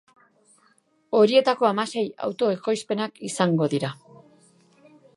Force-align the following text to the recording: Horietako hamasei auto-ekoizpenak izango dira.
Horietako 1.19 1.69
hamasei 1.69 2.05
auto-ekoizpenak 2.29 3.23
izango 3.31 3.73
dira. 3.79 3.97